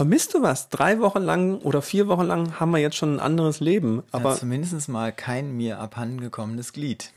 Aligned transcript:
Vermisst 0.00 0.32
du 0.32 0.40
was? 0.40 0.70
Drei 0.70 0.98
Wochen 1.00 1.20
lang 1.20 1.58
oder 1.58 1.82
vier 1.82 2.08
Wochen 2.08 2.24
lang 2.24 2.58
haben 2.58 2.70
wir 2.70 2.78
jetzt 2.78 2.96
schon 2.96 3.16
ein 3.16 3.20
anderes 3.20 3.60
Leben. 3.60 4.02
Aber 4.12 4.30
ja, 4.30 4.36
zumindest 4.36 4.88
mal 4.88 5.12
kein 5.12 5.54
mir 5.54 5.78
abhandengekommenes 5.78 6.72
Glied. 6.72 7.12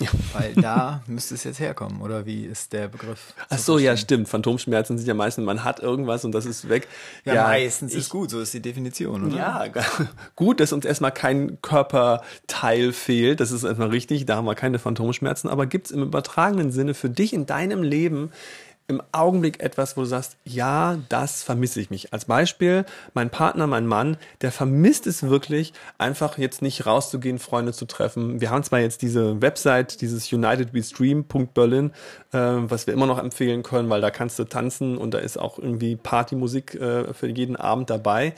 Ja. 0.00 0.08
Weil 0.34 0.54
da 0.54 1.02
müsste 1.08 1.34
es 1.34 1.42
jetzt 1.42 1.58
herkommen, 1.58 2.00
oder 2.00 2.26
wie 2.26 2.44
ist 2.44 2.72
der 2.72 2.86
Begriff? 2.86 3.34
Ach 3.48 3.58
so, 3.58 3.78
ja, 3.78 3.96
stimmt. 3.96 4.28
Phantomschmerzen 4.28 4.96
sind 4.96 5.08
ja 5.08 5.14
meistens, 5.14 5.44
man 5.44 5.64
hat 5.64 5.80
irgendwas 5.80 6.24
und 6.24 6.30
das 6.30 6.46
ist 6.46 6.68
weg. 6.68 6.86
Ja, 7.24 7.34
ja 7.34 7.42
meistens 7.48 7.94
ich, 7.94 7.98
ist 7.98 8.10
gut, 8.10 8.30
so 8.30 8.40
ist 8.40 8.54
die 8.54 8.62
Definition, 8.62 9.26
oder? 9.26 9.36
Ja, 9.36 9.64
gut, 10.36 10.60
dass 10.60 10.72
uns 10.72 10.84
erstmal 10.84 11.10
kein 11.10 11.60
Körperteil 11.62 12.92
fehlt, 12.92 13.40
das 13.40 13.50
ist 13.50 13.64
erstmal 13.64 13.88
richtig, 13.88 14.24
da 14.24 14.36
haben 14.36 14.44
wir 14.44 14.54
keine 14.54 14.78
Phantomschmerzen, 14.78 15.48
aber 15.48 15.66
gibt 15.66 15.86
es 15.86 15.90
im 15.90 16.02
übertragenen 16.02 16.70
Sinne 16.70 16.94
für 16.94 17.10
dich 17.10 17.32
in 17.32 17.46
deinem 17.46 17.82
Leben 17.82 18.30
im 18.90 19.02
Augenblick 19.12 19.60
etwas, 19.60 19.96
wo 19.96 20.02
du 20.02 20.06
sagst, 20.06 20.36
ja, 20.44 20.98
das 21.08 21.42
vermisse 21.42 21.80
ich 21.80 21.88
mich. 21.88 22.12
Als 22.12 22.26
Beispiel, 22.26 22.84
mein 23.14 23.30
Partner, 23.30 23.66
mein 23.66 23.86
Mann, 23.86 24.16
der 24.42 24.52
vermisst 24.52 25.06
es 25.06 25.22
wirklich, 25.22 25.72
einfach 25.96 26.36
jetzt 26.36 26.60
nicht 26.60 26.84
rauszugehen, 26.84 27.38
Freunde 27.38 27.72
zu 27.72 27.86
treffen. 27.86 28.40
Wir 28.40 28.50
haben 28.50 28.64
zwar 28.64 28.80
jetzt 28.80 29.00
diese 29.02 29.40
Website, 29.40 30.00
dieses 30.00 30.30
unitedwestream.berlin, 30.32 31.92
äh, 32.32 32.38
was 32.38 32.86
wir 32.86 32.94
immer 32.94 33.06
noch 33.06 33.18
empfehlen 33.18 33.62
können, 33.62 33.88
weil 33.88 34.00
da 34.00 34.10
kannst 34.10 34.38
du 34.38 34.44
tanzen 34.44 34.98
und 34.98 35.14
da 35.14 35.18
ist 35.18 35.38
auch 35.38 35.58
irgendwie 35.58 35.96
Partymusik 35.96 36.74
äh, 36.74 37.14
für 37.14 37.28
jeden 37.28 37.56
Abend 37.56 37.88
dabei. 37.88 38.34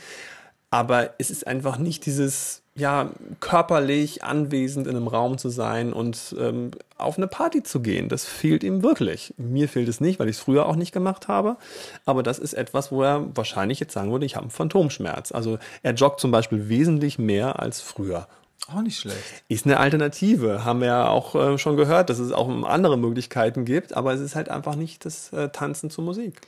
Aber 0.73 1.11
es 1.19 1.31
ist 1.31 1.47
einfach 1.47 1.77
nicht 1.77 2.07
dieses 2.07 2.63
ja, 2.75 3.11
körperlich 3.41 4.25
anwesend 4.25 4.87
in 4.87 4.97
einem 4.97 5.07
Raum 5.07 5.37
zu 5.37 5.51
sein 5.51 5.93
und 5.93 6.35
ähm, 6.41 6.71
auf 6.97 7.19
eine 7.19 7.27
Party 7.27 7.63
zu 7.63 7.81
gehen. 7.81 8.09
Das 8.09 8.25
fehlt 8.25 8.65
ihm 8.65 8.83
wirklich. 8.83 9.35
Mir 9.37 9.69
fehlt 9.69 9.87
es 9.89 10.01
nicht, 10.01 10.19
weil 10.19 10.31
ich 10.31 10.37
es 10.37 10.43
früher 10.43 10.65
auch 10.65 10.77
nicht 10.77 10.93
gemacht 10.93 11.29
habe. 11.29 11.59
Aber 12.07 12.23
das 12.23 12.39
ist 12.39 12.55
etwas, 12.55 12.91
wo 12.91 13.03
er 13.03 13.27
wahrscheinlich 13.37 13.81
jetzt 13.81 13.93
sagen 13.93 14.11
würde, 14.13 14.25
ich 14.25 14.35
habe 14.35 14.45
einen 14.45 14.51
Phantomschmerz. 14.51 15.31
Also 15.31 15.59
er 15.83 15.93
joggt 15.93 16.21
zum 16.21 16.31
Beispiel 16.31 16.71
wesentlich 16.71 17.19
mehr 17.19 17.61
als 17.61 17.83
früher. 17.83 18.27
Auch 18.69 18.81
nicht 18.81 18.99
schlecht. 18.99 19.45
Ist 19.49 19.67
eine 19.67 19.79
Alternative. 19.79 20.65
Haben 20.65 20.81
wir 20.81 20.87
ja 20.87 21.09
auch 21.09 21.35
äh, 21.35 21.59
schon 21.59 21.77
gehört, 21.77 22.09
dass 22.09 22.19
es 22.19 22.33
auch 22.33 22.49
andere 22.65 22.97
Möglichkeiten 22.97 23.67
gibt, 23.67 23.95
aber 23.95 24.15
es 24.15 24.21
ist 24.21 24.37
halt 24.37 24.49
einfach 24.49 24.77
nicht 24.77 25.05
das 25.05 25.35
äh, 25.35 25.51
Tanzen 25.51 25.91
zur 25.91 26.05
Musik. 26.05 26.41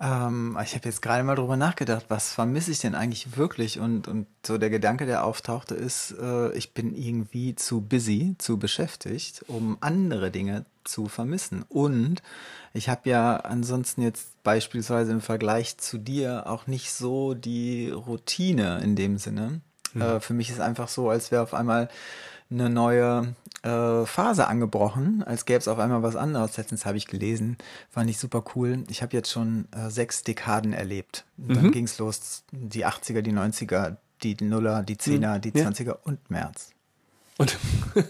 Ähm, 0.00 0.58
ich 0.62 0.74
habe 0.74 0.88
jetzt 0.88 1.02
gerade 1.02 1.22
mal 1.22 1.36
drüber 1.36 1.56
nachgedacht, 1.56 2.06
was 2.08 2.32
vermisse 2.32 2.72
ich 2.72 2.80
denn 2.80 2.94
eigentlich 2.94 3.36
wirklich? 3.36 3.78
Und, 3.78 4.08
und 4.08 4.26
so 4.44 4.58
der 4.58 4.70
Gedanke, 4.70 5.06
der 5.06 5.24
auftauchte, 5.24 5.74
ist, 5.74 6.14
äh, 6.20 6.52
ich 6.52 6.74
bin 6.74 6.94
irgendwie 6.94 7.54
zu 7.54 7.80
busy, 7.80 8.34
zu 8.38 8.58
beschäftigt, 8.58 9.44
um 9.46 9.78
andere 9.80 10.30
Dinge 10.30 10.66
zu 10.82 11.06
vermissen. 11.06 11.64
Und 11.68 12.22
ich 12.72 12.88
habe 12.88 13.08
ja 13.08 13.36
ansonsten 13.36 14.02
jetzt 14.02 14.42
beispielsweise 14.42 15.12
im 15.12 15.20
Vergleich 15.20 15.78
zu 15.78 15.98
dir 15.98 16.48
auch 16.48 16.66
nicht 16.66 16.92
so 16.92 17.34
die 17.34 17.88
Routine 17.90 18.80
in 18.82 18.96
dem 18.96 19.16
Sinne. 19.18 19.60
Mhm. 19.92 20.02
Äh, 20.02 20.20
für 20.20 20.34
mich 20.34 20.50
ist 20.50 20.60
einfach 20.60 20.88
so, 20.88 21.08
als 21.08 21.30
wäre 21.30 21.42
auf 21.42 21.54
einmal 21.54 21.88
eine 22.50 22.68
neue 22.68 23.34
äh, 23.64 24.04
Phase 24.04 24.46
angebrochen, 24.46 25.22
als 25.22 25.46
gäbe 25.46 25.58
es 25.58 25.68
auf 25.68 25.78
einmal 25.78 26.02
was 26.02 26.16
anderes. 26.16 26.56
Letztens 26.56 26.84
habe 26.84 26.98
ich 26.98 27.06
gelesen, 27.06 27.56
fand 27.90 28.10
ich 28.10 28.18
super 28.18 28.44
cool. 28.54 28.84
Ich 28.88 29.02
habe 29.02 29.16
jetzt 29.16 29.30
schon 29.30 29.66
äh, 29.72 29.88
sechs 29.88 30.22
Dekaden 30.22 30.74
erlebt. 30.74 31.24
Mhm. 31.38 31.54
Dann 31.54 31.72
ging 31.72 31.84
es 31.84 31.98
los, 31.98 32.44
die 32.52 32.86
80er, 32.86 33.22
die 33.22 33.32
90er, 33.32 33.96
die 34.22 34.36
Nuller, 34.42 34.82
die 34.82 34.98
Zehner, 34.98 35.36
mhm. 35.36 35.40
die 35.40 35.52
20er 35.52 35.96
und 36.04 36.30
März. 36.30 36.72
Und 37.38 37.56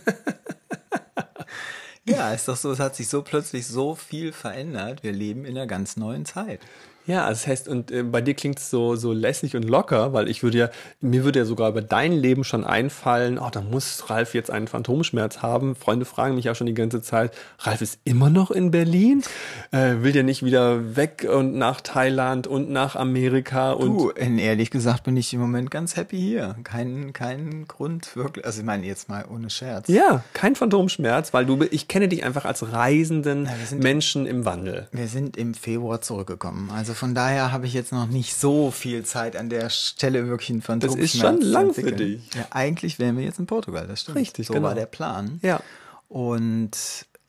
ja, 2.05 2.33
ist 2.33 2.49
doch 2.49 2.57
so, 2.57 2.73
es 2.73 2.81
hat 2.81 2.97
sich 2.97 3.09
so 3.09 3.23
plötzlich 3.23 3.67
so 3.67 3.95
viel 3.95 4.33
verändert. 4.33 5.05
Wir 5.05 5.13
leben 5.13 5.45
in 5.45 5.57
einer 5.57 5.69
ganz 5.69 5.97
neuen 5.97 6.25
Zeit. 6.25 6.61
Ja, 7.07 7.29
das 7.29 7.47
heißt, 7.47 7.69
und 7.69 7.91
äh, 7.91 8.03
bei 8.03 8.23
dir 8.23 8.35
klingt 8.35 8.59
es 8.59 8.71
so, 8.71 8.97
so 8.97 9.13
lässig 9.13 9.55
und 9.57 9.65
locker, 9.65 10.15
weil 10.15 10.29
ich 10.29 10.43
würde 10.43 10.59
ja, 10.59 10.71
mir 11.01 11.25
würde 11.25 11.41
ja 11.41 11.45
sogar 11.45 11.69
über 11.69 11.83
dein 11.83 12.13
Leben 12.13 12.45
schon 12.45 12.65
einfallen, 12.65 13.39
oh, 13.39 13.51
da 13.53 13.61
muss 13.61 14.09
Ralf 14.09 14.35
jetzt 14.35 14.51
einen 14.51 14.69
Phantomschmerz 14.69 15.43
haben. 15.43 15.75
Freunde 15.75 16.07
fragen 16.07 16.35
mich 16.35 16.47
ja 16.47 16.55
schon 16.55 16.67
die 16.67 16.75
ganze 16.75 17.03
Zeit, 17.03 17.33
Ralf 17.59 17.83
ist 17.83 17.99
immer 18.05 18.31
noch 18.31 18.51
in 18.51 18.71
Berlin? 18.71 19.23
Äh, 19.71 19.97
will 20.01 20.13
der 20.13 20.23
nicht 20.23 20.45
wieder 20.45 20.97
weg 20.97 21.29
und 21.31 21.55
nach 21.57 21.83
Thailand 21.83 22.47
und 22.47 22.71
nach 22.71 22.97
Amerika? 22.97 23.73
Und 23.73 23.99
du, 23.99 24.11
ehrlich 24.11 24.71
gesagt 24.71 25.05
bin 25.05 25.17
ich 25.19 25.35
im 25.35 25.41
Moment 25.41 25.71
ganz 25.71 25.97
happy 25.97 26.17
hier. 26.17 26.57
Kein, 26.65 27.13
kein 27.13 27.67
Grund 27.69 28.17
wirklich, 28.17 28.47
also 28.47 28.61
ich 28.61 28.67
meine 28.67 28.87
jetzt 28.87 29.11
mal 29.11 29.27
ohne 29.31 29.51
Scherz. 29.51 29.89
Ja, 29.89 30.25
kein 30.33 30.57
Phantomschmerz, 30.57 31.35
weil 31.35 31.45
du, 31.45 31.65
ich 31.71 31.87
kenne 31.87 32.09
dich 32.09 32.25
einfach 32.25 32.47
als 32.47 32.73
reisenden 32.73 33.45
ja, 33.45 33.77
Menschen 33.77 34.27
im 34.27 34.47
Wandel. 34.47 34.89
Wir 34.91 35.09
sind 35.09 35.37
im 35.37 35.53
Februar 35.53 36.01
zurückgekommen, 36.01 36.71
also 36.75 36.94
also 36.95 37.07
von 37.07 37.15
daher 37.17 37.51
habe 37.51 37.67
ich 37.67 37.75
jetzt 37.75 37.91
noch 37.91 38.07
nicht 38.07 38.37
so 38.37 38.71
viel 38.71 39.05
Zeit 39.05 39.35
an 39.35 39.49
der 39.49 39.69
Stelle 39.69 40.29
wirklich 40.29 40.51
einen 40.51 40.63
Phantomschmerz 40.63 41.13
Das 41.13 41.15
ist 41.15 41.21
schon 41.21 41.41
lang 41.41 41.75
für 41.75 41.91
dich. 41.91 42.23
Ja, 42.37 42.47
eigentlich 42.51 43.01
wären 43.01 43.17
wir 43.17 43.25
jetzt 43.25 43.41
in 43.41 43.47
Portugal, 43.47 43.89
das 43.89 44.03
stimmt. 44.03 44.19
Richtig, 44.19 44.47
so 44.47 44.55
genau. 44.55 44.69
war 44.69 44.77
der 44.77 44.87
Plan. 44.87 45.41
Ja. 45.43 45.61
Und 46.09 46.71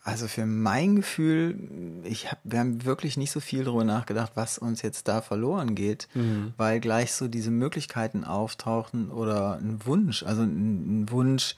also 0.04 0.28
für 0.28 0.46
mein 0.46 0.98
Gefühl, 0.98 1.58
ich 2.04 2.32
hab, 2.32 2.38
wir 2.44 2.60
haben 2.60 2.86
wirklich 2.86 3.18
nicht 3.18 3.32
so 3.32 3.40
viel 3.40 3.64
darüber 3.64 3.84
nachgedacht, 3.84 4.34
was 4.36 4.60
uns 4.60 4.84
jetzt 4.84 5.08
da 5.08 5.24
verloren 5.24 5.74
geht, 5.74 6.10
mhm. 6.14 6.54
weil 6.58 6.80
gleich 6.80 7.14
so 7.14 7.28
diese 7.28 7.50
Möglichkeiten 7.50 8.24
auftauchen 8.24 9.10
oder 9.10 9.58
ein 9.58 9.80
Wunsch, 9.84 10.22
also 10.22 10.44
ein, 10.44 11.02
ein 11.02 11.10
Wunsch, 11.10 11.56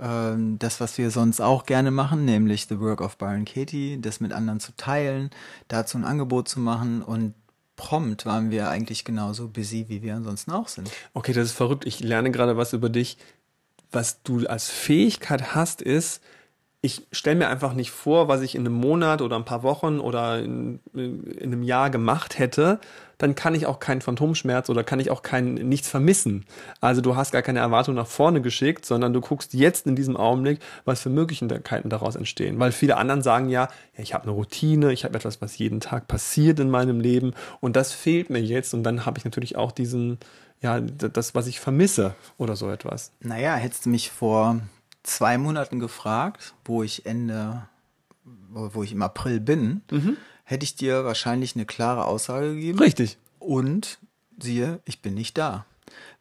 ähm, 0.00 0.58
das, 0.58 0.80
was 0.80 0.98
wir 0.98 1.12
sonst 1.12 1.40
auch 1.40 1.66
gerne 1.66 1.92
machen, 1.92 2.24
nämlich 2.24 2.66
The 2.66 2.80
Work 2.80 3.00
of 3.00 3.16
Byron 3.16 3.44
Katie, 3.44 4.00
das 4.00 4.18
mit 4.18 4.32
anderen 4.32 4.58
zu 4.58 4.72
teilen, 4.76 5.30
dazu 5.68 5.96
ein 5.98 6.04
Angebot 6.04 6.48
zu 6.48 6.58
machen 6.58 7.00
und 7.00 7.34
prompt 7.76 8.26
waren 8.26 8.50
wir 8.50 8.68
eigentlich 8.68 9.04
genauso 9.04 9.48
busy, 9.48 9.86
wie 9.88 10.02
wir 10.02 10.14
ansonsten 10.14 10.52
auch 10.52 10.68
sind. 10.68 10.90
Okay, 11.12 11.32
das 11.32 11.46
ist 11.46 11.56
verrückt. 11.56 11.86
Ich 11.86 12.00
lerne 12.00 12.30
gerade 12.30 12.56
was 12.56 12.72
über 12.72 12.88
dich. 12.88 13.18
Was 13.90 14.22
du 14.22 14.46
als 14.46 14.70
Fähigkeit 14.70 15.54
hast, 15.54 15.80
ist, 15.82 16.22
ich 16.84 17.00
stelle 17.12 17.36
mir 17.36 17.48
einfach 17.48 17.72
nicht 17.72 17.90
vor, 17.90 18.28
was 18.28 18.42
ich 18.42 18.54
in 18.54 18.60
einem 18.60 18.74
Monat 18.74 19.22
oder 19.22 19.36
ein 19.36 19.46
paar 19.46 19.62
Wochen 19.62 20.00
oder 20.00 20.38
in, 20.40 20.80
in, 20.92 21.40
einem 21.40 21.62
Jahr 21.62 21.88
gemacht 21.88 22.38
hätte, 22.38 22.78
dann 23.16 23.34
kann 23.34 23.54
ich 23.54 23.64
auch 23.64 23.80
keinen 23.80 24.02
Phantomschmerz 24.02 24.68
oder 24.68 24.84
kann 24.84 25.00
ich 25.00 25.10
auch 25.10 25.22
kein 25.22 25.54
nichts 25.54 25.88
vermissen. 25.88 26.44
Also 26.82 27.00
du 27.00 27.16
hast 27.16 27.32
gar 27.32 27.40
keine 27.40 27.60
Erwartung 27.60 27.94
nach 27.94 28.06
vorne 28.06 28.42
geschickt, 28.42 28.84
sondern 28.84 29.14
du 29.14 29.22
guckst 29.22 29.54
jetzt 29.54 29.86
in 29.86 29.96
diesem 29.96 30.14
Augenblick, 30.18 30.58
was 30.84 31.00
für 31.00 31.08
Möglichkeiten 31.08 31.88
daraus 31.88 32.16
entstehen. 32.16 32.60
Weil 32.60 32.70
viele 32.70 32.98
anderen 32.98 33.22
sagen 33.22 33.48
ja, 33.48 33.68
ich 33.96 34.12
habe 34.12 34.24
eine 34.24 34.32
Routine, 34.32 34.92
ich 34.92 35.04
habe 35.04 35.16
etwas, 35.16 35.40
was 35.40 35.56
jeden 35.56 35.80
Tag 35.80 36.06
passiert 36.06 36.60
in 36.60 36.68
meinem 36.68 37.00
Leben 37.00 37.32
und 37.60 37.76
das 37.76 37.92
fehlt 37.92 38.28
mir 38.28 38.42
jetzt 38.42 38.74
und 38.74 38.82
dann 38.82 39.06
habe 39.06 39.16
ich 39.16 39.24
natürlich 39.24 39.56
auch 39.56 39.72
diesen 39.72 40.18
ja, 40.60 40.80
das, 40.80 41.34
was 41.34 41.46
ich 41.46 41.60
vermisse 41.60 42.14
oder 42.36 42.56
so 42.56 42.70
etwas. 42.70 43.10
Naja, 43.20 43.54
hättest 43.54 43.86
du 43.86 43.90
mich 43.90 44.10
vor 44.10 44.60
zwei 45.04 45.38
Monaten 45.38 45.78
gefragt, 45.78 46.54
wo 46.64 46.82
ich 46.82 47.06
Ende, 47.06 47.68
wo 48.50 48.82
ich 48.82 48.90
im 48.90 49.02
April 49.02 49.38
bin, 49.38 49.82
mhm. 49.90 50.16
hätte 50.42 50.64
ich 50.64 50.74
dir 50.74 51.04
wahrscheinlich 51.04 51.54
eine 51.54 51.66
klare 51.66 52.06
Aussage 52.06 52.54
gegeben. 52.54 52.80
Richtig. 52.80 53.18
Und 53.38 53.98
siehe, 54.40 54.80
ich 54.84 55.00
bin 55.00 55.14
nicht 55.14 55.38
da. 55.38 55.66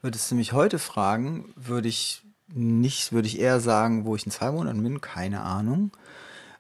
Würdest 0.01 0.29
du 0.29 0.35
mich 0.35 0.53
heute 0.53 0.77
fragen, 0.77 1.53
würde 1.55 1.87
ich 1.87 2.21
nicht, 2.53 3.13
würde 3.13 3.27
ich 3.27 3.39
eher 3.39 3.59
sagen, 3.59 4.05
wo 4.05 4.15
ich 4.15 4.25
in 4.25 4.31
zwei 4.31 4.51
Monaten 4.51 4.83
bin, 4.83 5.01
keine 5.01 5.41
Ahnung. 5.41 5.91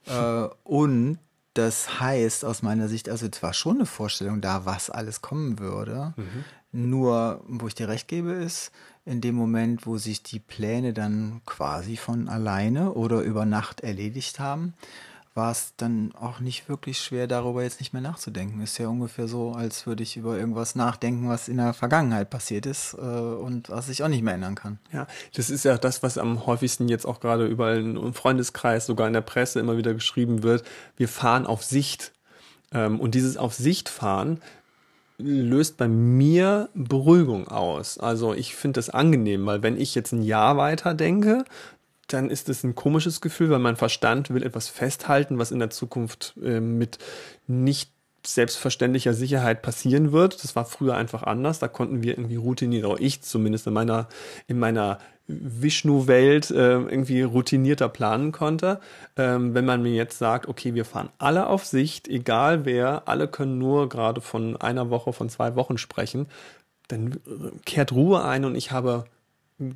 Äh, 0.05 0.49
und 0.65 1.17
das 1.53 1.99
heißt 1.99 2.45
aus 2.45 2.61
meiner 2.61 2.87
Sicht, 2.87 3.09
also 3.09 3.27
zwar 3.29 3.53
schon 3.53 3.77
eine 3.77 3.85
Vorstellung 3.85 4.41
da, 4.41 4.65
was 4.65 4.89
alles 4.89 5.21
kommen 5.21 5.59
würde. 5.59 6.13
Mhm. 6.15 6.43
Nur, 6.71 7.43
wo 7.47 7.67
ich 7.67 7.75
dir 7.75 7.87
recht 7.87 8.07
gebe, 8.07 8.31
ist, 8.31 8.71
in 9.05 9.21
dem 9.21 9.35
Moment, 9.35 9.85
wo 9.85 9.97
sich 9.97 10.23
die 10.23 10.39
Pläne 10.39 10.93
dann 10.93 11.41
quasi 11.45 11.97
von 11.97 12.27
alleine 12.27 12.93
oder 12.93 13.21
über 13.21 13.45
Nacht 13.45 13.81
erledigt 13.81 14.39
haben, 14.39 14.73
war 15.35 15.51
es 15.51 15.73
dann 15.77 16.13
auch 16.13 16.39
nicht 16.39 16.69
wirklich 16.69 16.99
schwer, 16.99 17.27
darüber 17.27 17.63
jetzt 17.63 17.79
nicht 17.79 17.93
mehr 17.93 18.01
nachzudenken. 18.01 18.61
Ist 18.61 18.77
ja 18.77 18.87
ungefähr 18.87 19.27
so, 19.27 19.51
als 19.51 19.87
würde 19.87 20.03
ich 20.03 20.15
über 20.15 20.37
irgendwas 20.37 20.75
nachdenken, 20.75 21.27
was 21.27 21.47
in 21.47 21.57
der 21.57 21.73
Vergangenheit 21.73 22.29
passiert 22.29 22.65
ist 22.65 22.93
äh, 22.93 22.97
und 22.97 23.69
was 23.69 23.89
ich 23.89 24.03
auch 24.03 24.09
nicht 24.09 24.21
mehr 24.21 24.35
ändern 24.35 24.55
kann. 24.55 24.79
Ja, 24.91 25.07
das 25.35 25.49
ist 25.49 25.65
ja 25.65 25.77
das, 25.77 26.03
was 26.03 26.17
am 26.17 26.45
häufigsten 26.45 26.87
jetzt 26.87 27.05
auch 27.05 27.19
gerade 27.19 27.47
überall 27.47 27.79
im 27.79 28.13
Freundeskreis, 28.13 28.85
sogar 28.85 29.07
in 29.07 29.13
der 29.13 29.21
Presse 29.21 29.59
immer 29.59 29.77
wieder 29.77 29.93
geschrieben 29.93 30.43
wird. 30.43 30.63
Wir 30.97 31.07
fahren 31.07 31.47
auf 31.47 31.63
Sicht. 31.63 32.13
Ähm, 32.71 32.99
und 32.99 33.15
dieses 33.15 33.37
auf 33.37 33.53
Sicht 33.53 33.89
fahren 33.89 34.39
löst 35.17 35.77
bei 35.77 35.87
mir 35.87 36.69
Beruhigung 36.73 37.47
aus. 37.47 37.97
Also 37.97 38.33
ich 38.33 38.55
finde 38.55 38.79
das 38.79 38.89
angenehm, 38.89 39.45
weil 39.45 39.63
wenn 39.63 39.79
ich 39.79 39.95
jetzt 39.95 40.11
ein 40.11 40.23
Jahr 40.23 40.57
weiter 40.57 40.93
denke, 40.93 41.45
dann 42.07 42.29
ist 42.29 42.49
es 42.49 42.63
ein 42.63 42.75
komisches 42.75 43.21
Gefühl, 43.21 43.49
weil 43.49 43.59
mein 43.59 43.75
Verstand 43.75 44.29
will 44.29 44.43
etwas 44.43 44.67
festhalten, 44.67 45.37
was 45.37 45.51
in 45.51 45.59
der 45.59 45.69
Zukunft 45.69 46.35
äh, 46.43 46.59
mit 46.59 46.99
nicht 47.47 47.91
selbstverständlicher 48.25 49.13
Sicherheit 49.13 49.61
passieren 49.61 50.11
wird. 50.11 50.43
Das 50.43 50.55
war 50.55 50.65
früher 50.65 50.95
einfach 50.95 51.23
anders. 51.23 51.59
Da 51.59 51.67
konnten 51.67 52.03
wir 52.03 52.17
irgendwie 52.17 52.37
routiniert, 52.37 52.85
oder 52.85 53.01
ich 53.01 53.21
zumindest 53.21 53.67
in 53.67 53.73
meiner, 53.73 54.07
in 54.47 54.59
meiner 54.59 54.99
Vishnu-Welt 55.27 56.51
äh, 56.51 56.73
irgendwie 56.73 57.21
routinierter 57.21 57.89
planen 57.89 58.31
konnte. 58.31 58.79
Ähm, 59.17 59.53
wenn 59.53 59.65
man 59.65 59.81
mir 59.81 59.93
jetzt 59.93 60.17
sagt, 60.17 60.47
okay, 60.47 60.73
wir 60.73 60.85
fahren 60.85 61.09
alle 61.17 61.47
auf 61.47 61.65
Sicht, 61.65 62.07
egal 62.07 62.65
wer, 62.65 63.07
alle 63.07 63.27
können 63.27 63.57
nur 63.57 63.89
gerade 63.89 64.21
von 64.21 64.57
einer 64.57 64.89
Woche, 64.89 65.13
von 65.13 65.29
zwei 65.29 65.55
Wochen 65.55 65.77
sprechen, 65.77 66.27
dann 66.87 67.19
kehrt 67.65 67.93
Ruhe 67.93 68.23
ein 68.23 68.43
und 68.45 68.55
ich 68.55 68.71
habe 68.71 69.05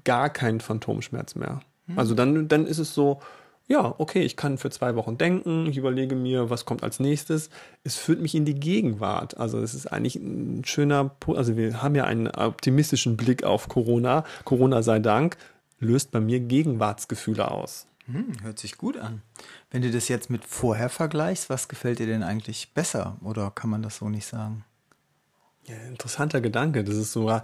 gar 0.04 0.30
keinen 0.30 0.60
Phantomschmerz 0.60 1.36
mehr. 1.36 1.62
Hm. 1.88 2.00
Also 2.00 2.14
dann, 2.14 2.48
dann 2.48 2.68
ist 2.68 2.80
es 2.80 2.94
so, 2.94 3.20
ja, 3.68 3.94
okay, 3.98 4.22
ich 4.22 4.38
kann 4.38 4.58
für 4.58 4.70
zwei 4.70 4.96
Wochen 4.96 5.18
denken, 5.18 5.66
ich 5.66 5.78
überlege 5.78 6.16
mir, 6.16 6.50
was 6.50 6.64
kommt 6.66 6.84
als 6.84 7.02
nächstes. 7.02 7.50
Es 7.84 7.98
führt 7.98 8.22
mich 8.22 8.34
in 8.34 8.46
die 8.46 8.56
Gegenwart. 8.56 9.36
Also 9.38 9.60
es 9.60 9.74
ist 9.74 9.88
eigentlich 9.88 10.16
ein 10.16 10.64
schöner, 10.66 11.12
also 11.28 11.58
wir 11.58 11.82
haben 11.82 11.96
ja 11.96 12.06
einen 12.06 12.28
optimistischen 12.28 13.18
Blick 13.18 13.44
auf 13.44 13.68
Corona. 13.68 14.24
Corona 14.46 14.84
sei 14.84 15.00
Dank, 15.00 15.38
löst 15.80 16.12
bei 16.12 16.22
mir 16.22 16.40
Gegenwartsgefühle 16.40 17.52
aus. 17.52 17.88
Hm, 18.06 18.32
hört 18.42 18.58
sich 18.58 18.78
gut 18.78 18.98
an. 18.98 19.22
Wenn 19.70 19.82
du 19.82 19.92
das 19.92 20.08
jetzt 20.08 20.30
mit 20.30 20.46
vorher 20.46 20.88
vergleichst, 20.88 21.50
was 21.50 21.68
gefällt 21.68 22.00
dir 22.00 22.08
denn 22.08 22.24
eigentlich 22.24 22.74
besser? 22.74 23.18
Oder 23.22 23.52
kann 23.52 23.70
man 23.70 23.82
das 23.82 23.98
so 23.98 24.08
nicht 24.08 24.26
sagen? 24.26 24.64
Ja, 25.66 25.76
interessanter 25.90 26.40
Gedanke. 26.40 26.86
Das 26.86 26.96
ist 26.96 27.12
sogar 27.12 27.44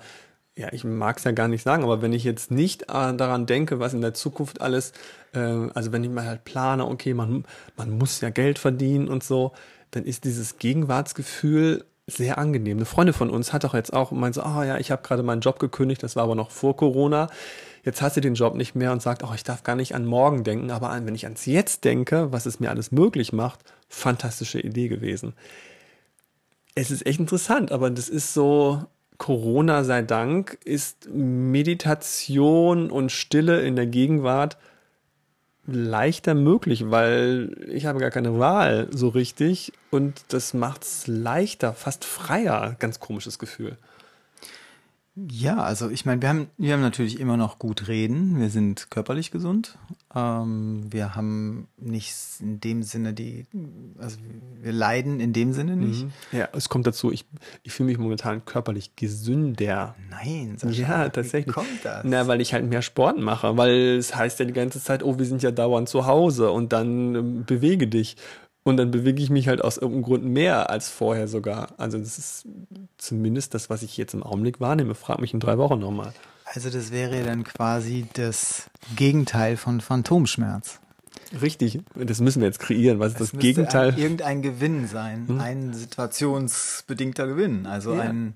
ja, 0.56 0.72
ich 0.72 0.84
mag 0.84 1.18
es 1.18 1.24
ja 1.24 1.32
gar 1.32 1.48
nicht 1.48 1.64
sagen, 1.64 1.84
aber 1.84 2.02
wenn 2.02 2.14
ich 2.14 2.24
jetzt 2.24 2.52
nicht 2.52 2.84
äh, 2.84 3.16
daran 3.16 3.46
denke, 3.46 3.80
was 3.80 3.94
in 3.94 4.02
der 4.02 4.14
Zukunft 4.14 4.62
alles, 4.62 4.92
äh, 5.34 5.40
also 5.40 5.92
wenn 5.92 6.04
ich 6.04 6.12
mal 6.12 6.26
halt 6.26 6.46
plane, 6.46 6.86
okay, 6.86 7.14
man, 7.14 7.46
man 7.76 7.98
muss 7.98 8.22
ja 8.22 8.30
Geld 8.30 8.60
verdienen 8.60 9.08
und 9.08 9.24
so, 9.24 9.54
dann 9.92 10.06
ist 10.06 10.26
dieses 10.26 10.58
Gegenwartsgefühl 10.60 11.86
sehr 12.06 12.38
angenehm. 12.38 12.78
Eine 12.78 12.86
Freundin 12.86 13.14
von 13.14 13.30
uns 13.30 13.54
hat 13.54 13.64
doch 13.64 13.74
jetzt 13.74 13.94
auch 13.94 14.12
meint 14.12 14.36
so, 14.36 14.44
ah 14.44 14.60
oh, 14.60 14.64
ja, 14.64 14.78
ich 14.78 14.92
habe 14.92 15.02
gerade 15.02 15.24
meinen 15.24 15.42
Job 15.42 15.60
gekündigt, 15.60 16.04
das 16.04 16.16
war 16.16 16.24
aber 16.24 16.36
noch 16.36 16.52
vor 16.52 16.76
Corona. 16.76 17.30
Jetzt 17.84 18.02
hast 18.02 18.18
du 18.18 18.22
den 18.22 18.36
Job 18.36 18.56
nicht 18.56 18.76
mehr 18.76 18.92
und 18.92 19.02
sagt, 19.02 19.24
oh, 19.24 19.32
ich 19.34 19.44
darf 19.44 19.64
gar 19.64 19.76
nicht 19.76 19.96
an 19.96 20.06
morgen 20.06 20.44
denken, 20.44 20.72
aber 20.72 20.90
an, 20.90 21.06
wenn 21.06 21.16
ich 21.16 21.26
ans 21.26 21.46
Jetzt 21.46 21.84
denke, 21.84 22.32
was 22.32 22.46
es 22.46 22.60
mir 22.60 22.70
alles 22.70 22.92
möglich 22.92 23.34
macht, 23.34 23.60
fantastische 23.90 24.60
Idee 24.60 24.88
gewesen. 24.88 25.34
Es 26.76 26.92
ist 26.92 27.06
echt 27.06 27.20
interessant, 27.20 27.72
aber 27.72 27.90
das 27.90 28.10
ist 28.10 28.34
so, 28.34 28.84
Corona 29.24 29.86
sei 29.86 30.02
Dank 30.02 30.58
ist 30.66 31.08
Meditation 31.10 32.92
und 32.92 33.10
Stille 33.10 33.62
in 33.62 33.78
der 33.78 33.86
Gegenwart 33.86 34.58
leichter 35.66 36.34
möglich, 36.34 36.92
weil 36.92 37.56
ich 37.70 37.86
habe 37.86 38.00
gar 38.00 38.12
keine 38.12 38.38
Wahl 38.38 38.90
so 38.92 39.08
richtig 39.08 39.72
und 39.92 40.26
das 40.28 40.54
macht 40.54 40.84
es 40.84 41.08
leichter, 41.08 41.72
fast 41.72 42.04
freier. 42.04 42.76
Ganz 42.80 43.00
komisches 43.00 43.40
Gefühl. 43.40 43.78
Ja, 45.16 45.58
also 45.58 45.92
ich 45.92 46.06
meine, 46.06 46.22
wir 46.24 46.30
haben, 46.30 46.48
wir 46.58 46.74
haben 46.74 46.82
natürlich 46.82 47.20
immer 47.20 47.38
noch 47.38 47.60
gut 47.60 47.88
reden. 47.88 48.40
Wir 48.40 48.50
sind 48.50 48.90
körperlich 48.90 49.30
gesund. 49.30 49.78
Ähm, 50.16 50.86
wir 50.90 51.16
haben 51.16 51.68
nicht 51.78 52.16
in 52.40 52.60
dem 52.60 52.82
Sinne 52.82 53.14
die, 53.14 53.46
also 54.00 54.18
wir 54.60 54.72
leiden 54.72 55.20
in 55.20 55.32
dem 55.32 55.54
Sinne 55.54 55.76
nicht. 55.76 56.06
Mhm. 56.06 56.12
Ja, 56.32 56.50
es 56.54 56.68
kommt 56.68 56.88
dazu, 56.88 57.12
ich, 57.12 57.26
ich 57.62 57.74
fühle 57.74 57.90
mich 57.90 58.00
momentan 58.00 58.44
körperlich 58.44 58.96
gesünder. 58.96 59.96
Nein, 60.10 60.58
Sascha, 60.58 60.82
ja, 60.82 61.10
tatsächlich. 61.10 61.56
Wie 61.56 61.60
kommt 61.60 61.84
das? 61.86 62.04
Na, 62.06 62.28
weil 62.28 62.42
ich 62.42 62.54
halt 62.54 62.68
mehr 62.68 62.82
Sport 62.82 63.20
mache, 63.20 63.56
weil 63.56 63.98
es 63.98 64.16
heißt 64.16 64.40
ja 64.40 64.46
die 64.46 64.54
ganze 64.54 64.82
Zeit, 64.82 65.04
oh, 65.04 65.20
wir 65.20 65.26
sind 65.26 65.44
ja 65.44 65.52
dauernd 65.52 65.90
zu 65.90 66.08
Hause 66.08 66.50
und 66.50 66.74
dann 66.74 67.16
äh, 67.16 67.44
bewege 67.46 67.88
dich. 67.88 68.18
Und 68.64 68.78
dann 68.78 68.92
bewege 68.92 69.22
ich 69.22 69.30
mich 69.30 69.48
halt 69.48 69.62
aus 69.62 69.78
irgendeinem 69.78 70.04
Grund 70.04 70.26
mehr 70.26 70.70
als 70.70 70.90
vorher 70.90 71.28
sogar. 71.28 71.70
Also 71.78 71.98
das 71.98 72.18
ist 72.18 72.48
zumindest 72.98 73.54
das, 73.54 73.70
was 73.70 73.84
ich 73.84 73.98
jetzt 73.98 74.14
im 74.14 74.24
Augenblick 74.24 74.62
wahrnehme. 74.62 74.96
Frag 74.96 75.20
mich 75.20 75.34
in 75.34 75.42
drei 75.42 75.58
Wochen 75.58 75.80
nochmal. 75.80 76.14
Also 76.46 76.70
das 76.70 76.92
wäre 76.92 77.24
dann 77.24 77.44
quasi 77.44 78.06
das 78.14 78.70
Gegenteil 78.96 79.58
von 79.58 79.82
Phantomschmerz. 79.82 80.80
Richtig, 81.42 81.80
das 81.96 82.22
müssen 82.22 82.42
wir 82.42 82.48
jetzt 82.48 82.60
kreieren. 82.60 83.00
Was 83.00 83.14
ist 83.14 83.22
das, 83.22 83.32
Gegenteil? 83.32 83.94
Ein, 83.94 83.98
irgendein 83.98 84.42
Gewinn 84.42 84.88
sein, 84.88 85.28
hm? 85.28 85.40
ein 85.40 85.74
situationsbedingter 85.74 87.28
Gewinn. 87.28 87.66
Also 87.66 87.96
ja. 87.96 88.02
ein, 88.02 88.36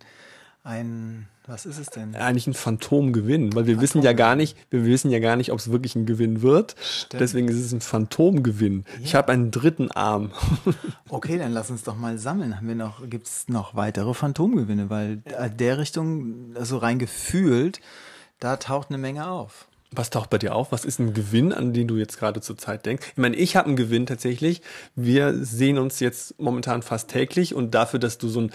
ein 0.63 1.27
was 1.47 1.65
ist 1.65 1.79
es 1.79 1.87
denn? 1.87 2.15
Eigentlich 2.15 2.47
ein 2.47 2.53
Phantomgewinn, 2.53 3.55
weil 3.55 3.65
wir 3.65 3.75
Phantom 3.75 3.83
wissen 3.83 4.03
ja 4.03 4.13
gar 4.13 4.35
nicht, 4.35 4.57
wir 4.69 4.85
wissen 4.85 5.09
ja 5.09 5.19
gar 5.19 5.35
nicht, 5.35 5.51
ob 5.51 5.59
es 5.59 5.71
wirklich 5.71 5.95
ein 5.95 6.05
Gewinn 6.05 6.41
wird. 6.41 6.75
Stimmt. 6.81 7.21
Deswegen 7.21 7.47
ist 7.47 7.57
es 7.57 7.71
ein 7.71 7.81
Phantomgewinn. 7.81 8.83
Ja. 8.97 9.03
Ich 9.03 9.15
habe 9.15 9.31
einen 9.31 9.51
dritten 9.51 9.89
Arm. 9.91 10.31
okay, 11.09 11.37
dann 11.37 11.53
lass 11.53 11.69
uns 11.69 11.83
doch 11.83 11.95
mal 11.95 12.17
sammeln. 12.17 12.57
Haben 12.57 12.67
wir 12.67 12.75
noch, 12.75 13.09
gibt 13.09 13.27
es 13.27 13.47
noch 13.47 13.75
weitere 13.75 14.13
Phantomgewinne? 14.13 14.89
Weil 14.89 15.17
der 15.57 15.77
Richtung, 15.77 16.53
also 16.55 16.77
rein 16.77 16.99
gefühlt, 16.99 17.79
da 18.39 18.57
taucht 18.57 18.89
eine 18.89 18.97
Menge 18.97 19.27
auf. 19.27 19.67
Was 19.91 20.09
taucht 20.09 20.29
bei 20.29 20.37
dir 20.37 20.53
auf? 20.53 20.73
Was 20.73 20.83
ist 20.83 20.99
ein 20.99 21.13
Gewinn, 21.13 21.53
an 21.53 21.71
den 21.71 21.87
du 21.87 21.95
jetzt 21.95 22.19
gerade 22.19 22.41
zur 22.41 22.57
Zeit 22.57 22.85
denkst? 22.85 23.07
Ich 23.11 23.17
meine, 23.17 23.37
ich 23.37 23.55
habe 23.55 23.67
einen 23.67 23.77
Gewinn 23.77 24.05
tatsächlich. 24.05 24.61
Wir 24.95 25.33
sehen 25.45 25.77
uns 25.77 26.01
jetzt 26.01 26.37
momentan 26.39 26.81
fast 26.81 27.09
täglich 27.09 27.55
und 27.55 27.73
dafür, 27.73 27.99
dass 27.99 28.17
du 28.17 28.27
so 28.27 28.41
ein 28.41 28.51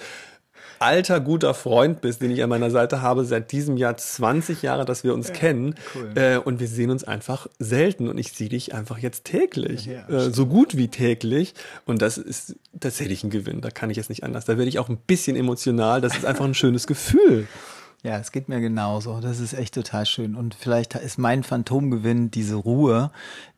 alter, 0.82 1.20
guter 1.20 1.54
Freund 1.54 2.00
bist, 2.00 2.20
den 2.20 2.30
ich 2.30 2.42
an 2.42 2.50
meiner 2.50 2.70
Seite 2.70 3.00
habe, 3.00 3.24
seit 3.24 3.52
diesem 3.52 3.76
Jahr 3.76 3.96
20 3.96 4.62
Jahre, 4.62 4.84
dass 4.84 5.04
wir 5.04 5.14
uns 5.14 5.28
ja, 5.28 5.34
kennen. 5.34 5.74
Cool. 5.94 6.12
Äh, 6.14 6.36
und 6.38 6.60
wir 6.60 6.68
sehen 6.68 6.90
uns 6.90 7.04
einfach 7.04 7.46
selten 7.58 8.08
und 8.08 8.18
ich 8.18 8.32
sehe 8.32 8.48
dich 8.48 8.74
einfach 8.74 8.98
jetzt 8.98 9.24
täglich. 9.24 9.86
Ja, 9.86 10.08
äh, 10.08 10.30
so 10.30 10.46
gut 10.46 10.76
wie 10.76 10.88
täglich. 10.88 11.54
Und 11.86 12.02
das 12.02 12.18
ist 12.18 12.56
tatsächlich 12.80 13.24
ein 13.24 13.30
Gewinn. 13.30 13.60
Da 13.60 13.70
kann 13.70 13.90
ich 13.90 13.96
jetzt 13.96 14.10
nicht 14.10 14.24
anders. 14.24 14.44
Da 14.44 14.58
werde 14.58 14.68
ich 14.68 14.78
auch 14.78 14.88
ein 14.88 14.98
bisschen 14.98 15.36
emotional. 15.36 16.00
Das 16.00 16.16
ist 16.16 16.26
einfach 16.26 16.44
ein 16.44 16.54
schönes 16.54 16.86
Gefühl. 16.86 17.46
Ja, 18.04 18.18
es 18.18 18.32
geht 18.32 18.48
mir 18.48 18.60
genauso. 18.60 19.20
Das 19.20 19.38
ist 19.38 19.52
echt 19.52 19.74
total 19.74 20.06
schön. 20.06 20.34
Und 20.34 20.56
vielleicht 20.56 20.96
ist 20.96 21.18
mein 21.18 21.44
Phantomgewinn 21.44 22.32
diese 22.32 22.56
Ruhe, 22.56 23.12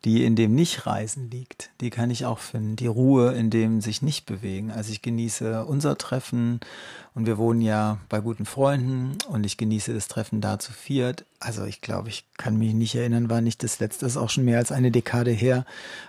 die 0.05 0.25
in 0.25 0.37
dem 0.37 0.55
Nicht-Reisen 0.55 1.31
liegt. 1.31 1.71
Die 1.81 1.91
kann 1.91 2.11
ich 2.11 2.27
auch 2.27 2.39
finden. 2.39 2.77
Die 2.77 2.87
Ruhe 2.87 3.33
in 3.33 3.51
dem 3.51 3.81
sich 3.81 4.03
nicht 4.03 4.27
bewegen. 4.27 4.71
Also 4.71 4.93
ich 4.93 5.03
genieße 5.03 5.65
unser 5.65 5.97
Treffen 5.97 6.61
und 7.15 7.27
wir 7.27 7.39
wohnen 7.39 7.63
ja 7.63 7.99
bei 8.09 8.21
guten 8.21 8.45
Freunden 8.45 9.17
und 9.29 9.47
ich 9.47 9.57
genieße 9.57 9.95
das 9.95 10.09
Treffen 10.09 10.41
da 10.41 10.59
zu 10.59 10.73
viert. 10.73 11.25
Also 11.39 11.65
ich 11.65 11.81
glaube, 11.81 12.09
ich 12.09 12.25
kann 12.37 12.57
mich 12.57 12.75
nicht 12.75 12.97
erinnern, 12.97 13.31
wann 13.31 13.47
ich 13.47 13.57
das 13.57 13.79
letzte, 13.79 14.05
das 14.05 14.13
ist 14.13 14.17
auch 14.17 14.31
schon 14.31 14.45
mehr 14.45 14.59
als 14.59 14.73
eine 14.73 14.91
Dekade 14.91 15.31
her, 15.31 15.65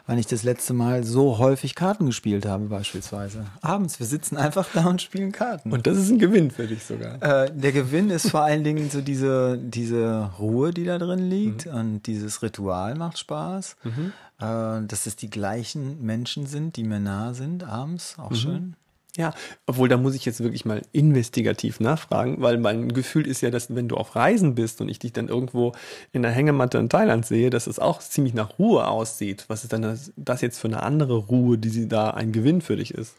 wann 0.07 0.17
ich 0.17 0.25
das 0.25 0.41
letzte 0.41 0.73
Mal 0.73 1.03
so 1.03 1.37
häufig 1.37 1.75
Karten 1.75 2.07
gespielt 2.07 2.47
habe 2.47 2.65
beispielsweise. 2.65 3.45
Abends, 3.61 3.99
wir 3.99 4.07
sitzen 4.07 4.37
einfach 4.37 4.67
da 4.73 4.85
und 4.85 5.01
spielen 5.01 5.31
Karten. 5.31 5.71
Und 5.71 5.85
das 5.85 5.97
ist 5.97 6.09
ein 6.09 6.17
Gewinn 6.17 6.49
für 6.49 6.65
dich 6.65 6.83
sogar. 6.83 7.21
Äh, 7.21 7.51
der 7.53 7.71
Gewinn 7.71 8.09
ist 8.09 8.31
vor 8.31 8.41
allen 8.41 8.63
Dingen 8.63 8.89
so 8.89 9.01
diese, 9.01 9.59
diese 9.59 10.31
Ruhe, 10.39 10.73
die 10.73 10.85
da 10.85 10.97
drin 10.97 11.29
liegt 11.29 11.67
mhm. 11.67 11.73
und 11.73 12.07
dieses 12.07 12.41
Ritual 12.41 12.95
macht 12.95 13.19
Spaß. 13.19 13.75
Mhm. 13.85 14.11
Äh, 14.39 14.85
dass 14.85 15.05
es 15.05 15.15
die 15.15 15.29
gleichen 15.29 16.05
Menschen 16.05 16.45
sind, 16.45 16.75
die 16.75 16.83
mir 16.83 16.99
nahe 16.99 17.33
sind 17.33 17.63
abends, 17.63 18.15
auch 18.19 18.31
mhm. 18.31 18.35
schön. 18.35 18.75
Ja, 19.17 19.33
obwohl 19.65 19.87
da 19.87 19.95
muss 19.95 20.13
ich 20.13 20.25
jetzt 20.25 20.41
wirklich 20.41 20.65
mal 20.65 20.81
investigativ 20.91 21.79
nachfragen, 21.79 22.41
weil 22.41 22.57
mein 22.57 22.89
Gefühl 22.89 23.25
ist 23.27 23.39
ja, 23.39 23.49
dass 23.49 23.73
wenn 23.73 23.87
du 23.87 23.95
auf 23.95 24.15
Reisen 24.15 24.55
bist 24.55 24.81
und 24.81 24.89
ich 24.89 24.99
dich 24.99 25.13
dann 25.13 25.29
irgendwo 25.29 25.71
in 26.11 26.21
der 26.21 26.31
Hängematte 26.31 26.79
in 26.79 26.89
Thailand 26.89 27.25
sehe, 27.25 27.49
dass 27.49 27.67
es 27.67 27.79
auch 27.79 27.99
ziemlich 27.99 28.33
nach 28.33 28.59
Ruhe 28.59 28.85
aussieht. 28.87 29.45
Was 29.47 29.63
ist 29.63 29.71
dann 29.71 29.83
das, 29.83 30.11
das 30.17 30.41
jetzt 30.41 30.59
für 30.59 30.67
eine 30.67 30.83
andere 30.83 31.15
Ruhe, 31.15 31.57
die 31.57 31.69
sie 31.69 31.87
da 31.87 32.09
ein 32.09 32.33
Gewinn 32.33 32.59
für 32.59 32.75
dich 32.75 32.93
ist? 32.93 33.15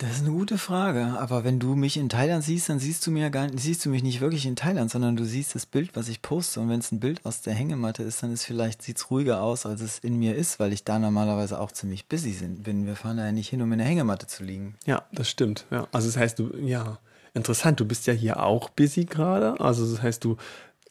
Das 0.00 0.12
ist 0.12 0.20
eine 0.20 0.30
gute 0.30 0.58
Frage. 0.58 1.16
Aber 1.18 1.42
wenn 1.42 1.58
du 1.58 1.74
mich 1.74 1.96
in 1.96 2.08
Thailand 2.08 2.44
siehst, 2.44 2.68
dann 2.68 2.78
siehst 2.78 3.04
du 3.04 3.10
mir 3.10 3.30
gar 3.30 3.48
siehst 3.56 3.84
du 3.84 3.90
mich 3.90 4.04
nicht 4.04 4.20
wirklich 4.20 4.46
in 4.46 4.54
Thailand, 4.54 4.92
sondern 4.92 5.16
du 5.16 5.24
siehst 5.24 5.56
das 5.56 5.66
Bild, 5.66 5.96
was 5.96 6.08
ich 6.08 6.22
poste. 6.22 6.60
Und 6.60 6.68
wenn 6.68 6.78
es 6.78 6.92
ein 6.92 7.00
Bild 7.00 7.26
aus 7.26 7.40
der 7.42 7.52
Hängematte 7.54 8.04
ist, 8.04 8.22
dann 8.22 8.32
ist 8.32 8.44
vielleicht 8.44 8.80
sieht's 8.80 9.10
ruhiger 9.10 9.42
aus, 9.42 9.66
als 9.66 9.80
es 9.80 9.98
in 9.98 10.16
mir 10.16 10.36
ist, 10.36 10.60
weil 10.60 10.72
ich 10.72 10.84
da 10.84 11.00
normalerweise 11.00 11.58
auch 11.58 11.72
ziemlich 11.72 12.06
busy 12.06 12.30
bin. 12.30 12.86
Wir 12.86 12.94
fahren 12.94 13.16
da 13.16 13.26
ja 13.26 13.32
nicht 13.32 13.48
hin, 13.48 13.60
um 13.60 13.72
in 13.72 13.78
der 13.78 13.88
Hängematte 13.88 14.28
zu 14.28 14.44
liegen. 14.44 14.76
Ja, 14.86 15.02
das 15.10 15.28
stimmt. 15.28 15.66
Ja. 15.72 15.88
Also 15.90 16.06
das 16.06 16.16
heißt, 16.16 16.38
du, 16.38 16.56
ja, 16.58 16.98
interessant. 17.34 17.80
Du 17.80 17.84
bist 17.84 18.06
ja 18.06 18.12
hier 18.12 18.40
auch 18.40 18.70
busy 18.70 19.04
gerade. 19.04 19.60
Also 19.60 19.90
das 19.90 20.00
heißt, 20.00 20.22
du 20.22 20.36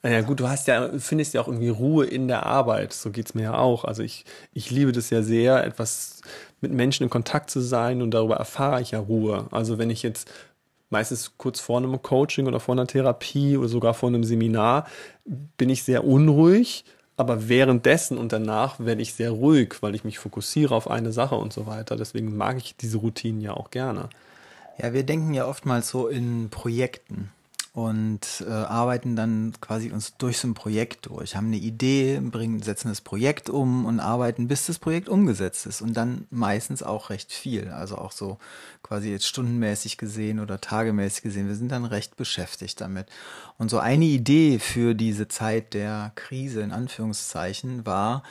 ja 0.03 0.21
gut, 0.21 0.39
du 0.39 0.47
hast 0.47 0.67
ja, 0.67 0.89
findest 0.99 1.33
ja 1.33 1.41
auch 1.41 1.47
irgendwie 1.47 1.69
Ruhe 1.69 2.05
in 2.05 2.27
der 2.27 2.45
Arbeit. 2.45 2.93
So 2.93 3.09
geht's 3.09 3.33
mir 3.33 3.43
ja 3.43 3.57
auch. 3.57 3.83
Also 3.83 4.03
ich, 4.03 4.25
ich 4.53 4.69
liebe 4.69 4.91
das 4.91 5.09
ja 5.09 5.21
sehr, 5.21 5.63
etwas 5.63 6.21
mit 6.61 6.71
Menschen 6.71 7.03
in 7.03 7.09
Kontakt 7.09 7.49
zu 7.49 7.59
sein 7.61 8.01
und 8.01 8.11
darüber 8.11 8.37
erfahre 8.37 8.81
ich 8.81 8.91
ja 8.91 8.99
Ruhe. 8.99 9.47
Also 9.51 9.77
wenn 9.77 9.89
ich 9.89 10.03
jetzt 10.03 10.31
meistens 10.89 11.33
kurz 11.37 11.59
vor 11.59 11.77
einem 11.77 12.01
Coaching 12.01 12.47
oder 12.47 12.59
vor 12.59 12.73
einer 12.75 12.87
Therapie 12.87 13.57
oder 13.57 13.67
sogar 13.67 13.93
vor 13.93 14.09
einem 14.09 14.23
Seminar 14.23 14.87
bin 15.57 15.69
ich 15.69 15.83
sehr 15.83 16.05
unruhig, 16.05 16.85
aber 17.17 17.49
währenddessen 17.49 18.17
und 18.17 18.31
danach 18.31 18.79
werde 18.79 19.01
ich 19.01 19.13
sehr 19.13 19.31
ruhig, 19.31 19.75
weil 19.81 19.95
ich 19.95 20.03
mich 20.03 20.19
fokussiere 20.19 20.75
auf 20.75 20.89
eine 20.89 21.11
Sache 21.11 21.35
und 21.35 21.51
so 21.51 21.65
weiter. 21.65 21.95
Deswegen 21.95 22.37
mag 22.37 22.57
ich 22.57 22.77
diese 22.77 22.97
Routinen 22.97 23.41
ja 23.41 23.53
auch 23.53 23.71
gerne. 23.71 24.09
Ja, 24.77 24.93
wir 24.93 25.03
denken 25.03 25.33
ja 25.33 25.47
oftmals 25.47 25.89
so 25.89 26.07
in 26.07 26.49
Projekten 26.49 27.31
und 27.77 28.43
äh, 28.43 28.49
arbeiten 28.51 29.15
dann 29.15 29.53
quasi 29.61 29.91
uns 29.91 30.17
durch 30.17 30.39
so 30.39 30.47
ein 30.47 30.55
Projekt 30.55 31.05
durch, 31.05 31.35
haben 31.35 31.45
eine 31.45 31.57
Idee, 31.57 32.19
bringen, 32.19 32.63
setzen 32.63 32.87
das 32.87 33.01
Projekt 33.01 33.51
um 33.51 33.85
und 33.85 33.99
arbeiten, 33.99 34.47
bis 34.47 34.65
das 34.65 34.79
Projekt 34.79 35.07
umgesetzt 35.07 35.67
ist 35.67 35.83
und 35.83 35.93
dann 35.93 36.25
meistens 36.31 36.81
auch 36.81 37.11
recht 37.11 37.31
viel, 37.31 37.69
also 37.69 37.99
auch 37.99 38.11
so 38.11 38.39
quasi 38.81 39.11
jetzt 39.11 39.27
stundenmäßig 39.27 39.99
gesehen 39.99 40.39
oder 40.39 40.59
tagemäßig 40.59 41.21
gesehen. 41.21 41.47
Wir 41.47 41.53
sind 41.53 41.71
dann 41.71 41.85
recht 41.85 42.15
beschäftigt 42.15 42.81
damit. 42.81 43.09
Und 43.59 43.69
so 43.69 43.77
eine 43.77 44.05
Idee 44.05 44.57
für 44.57 44.95
diese 44.95 45.27
Zeit 45.27 45.75
der 45.75 46.13
Krise 46.15 46.61
in 46.61 46.71
Anführungszeichen 46.71 47.85
war, 47.85 48.23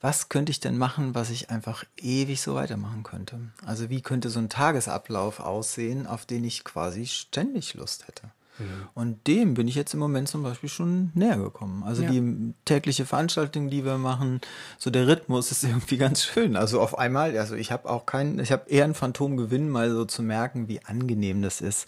was 0.00 0.28
könnte 0.28 0.52
ich 0.52 0.60
denn 0.60 0.78
machen, 0.78 1.16
was 1.16 1.30
ich 1.30 1.50
einfach 1.50 1.82
ewig 1.96 2.40
so 2.40 2.54
weitermachen 2.54 3.02
könnte? 3.02 3.40
Also 3.66 3.90
wie 3.90 4.02
könnte 4.02 4.30
so 4.30 4.38
ein 4.38 4.50
Tagesablauf 4.50 5.40
aussehen, 5.40 6.06
auf 6.06 6.26
den 6.26 6.44
ich 6.44 6.62
quasi 6.62 7.06
ständig 7.06 7.74
Lust 7.74 8.06
hätte? 8.06 8.30
Mhm. 8.58 8.88
Und 8.94 9.26
dem 9.26 9.54
bin 9.54 9.68
ich 9.68 9.74
jetzt 9.74 9.94
im 9.94 10.00
Moment 10.00 10.28
zum 10.28 10.42
Beispiel 10.42 10.68
schon 10.68 11.10
näher 11.14 11.36
gekommen. 11.36 11.82
Also 11.82 12.02
ja. 12.02 12.10
die 12.10 12.54
tägliche 12.64 13.04
Veranstaltung, 13.04 13.68
die 13.68 13.84
wir 13.84 13.98
machen, 13.98 14.40
so 14.78 14.90
der 14.90 15.06
Rhythmus 15.06 15.50
ist 15.50 15.64
irgendwie 15.64 15.96
ganz 15.96 16.24
schön. 16.24 16.56
Also 16.56 16.80
auf 16.80 16.98
einmal, 16.98 17.36
also 17.38 17.54
ich 17.54 17.72
habe 17.72 17.88
auch 17.88 18.06
keinen, 18.06 18.38
ich 18.38 18.52
habe 18.52 18.68
eher 18.70 18.84
ein 18.84 18.94
Phantomgewinn, 18.94 19.68
mal 19.68 19.90
so 19.90 20.04
zu 20.04 20.22
merken, 20.22 20.68
wie 20.68 20.84
angenehm 20.84 21.42
das 21.42 21.60
ist, 21.60 21.86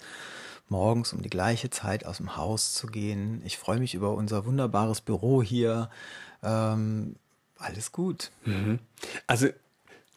morgens 0.69 1.13
um 1.13 1.23
die 1.23 1.31
gleiche 1.31 1.71
Zeit 1.71 2.05
aus 2.05 2.17
dem 2.17 2.37
Haus 2.37 2.75
zu 2.75 2.89
gehen. 2.89 3.43
Ich 3.45 3.59
freue 3.59 3.79
mich 3.79 3.95
über 3.95 4.13
unser 4.15 4.45
wunderbares 4.47 5.01
Büro 5.01 5.43
hier. 5.43 5.91
Ähm, 6.43 7.17
alles 7.59 7.93
gut. 7.93 8.31
Mhm. 8.45 8.81
Also 9.27 9.49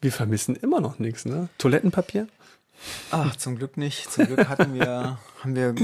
wir 0.01 0.12
vermissen 0.12 0.56
immer 0.56 0.82
noch 0.82 1.00
nichts, 1.00 1.25
ne? 1.25 1.50
Toilettenpapier? 1.58 2.27
Ach, 3.12 3.36
zum 3.36 3.58
Glück 3.58 3.77
nicht. 3.77 4.12
Zum 4.12 4.25
Glück 4.25 4.48
hatten 4.48 4.74
wir, 4.74 5.20
haben 5.44 5.56
wir 5.56 5.75